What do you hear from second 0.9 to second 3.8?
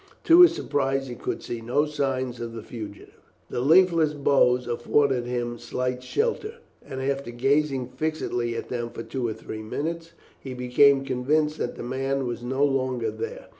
he could see no signs of the fugitive. The